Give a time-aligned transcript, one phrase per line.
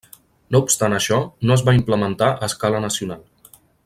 [0.53, 1.19] No obstant això,
[1.49, 3.23] no es va implementar a escala nacional.